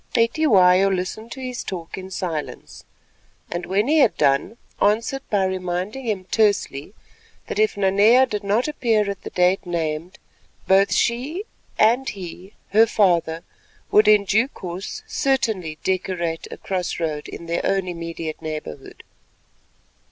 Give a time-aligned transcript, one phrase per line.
[0.15, 2.85] Cetywayo listened to his talk in silence,
[3.51, 6.95] and when he had done answered by reminding him tersely
[7.45, 10.17] that if Nanea did not appear at the date named,
[10.67, 11.43] both she
[11.77, 13.43] and he, her father,
[13.91, 19.03] would in due course certainly decorate a cross road in their own immediate neighbourhood.